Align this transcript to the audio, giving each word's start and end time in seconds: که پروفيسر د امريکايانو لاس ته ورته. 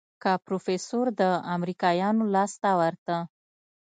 که 0.23 0.31
پروفيسر 0.45 1.05
د 1.21 1.23
امريکايانو 1.55 2.23
لاس 2.35 2.51
ته 2.61 2.71
ورته. 2.79 3.17